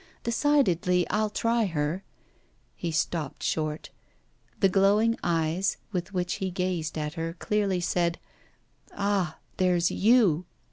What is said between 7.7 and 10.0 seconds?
said: 'Ah! there's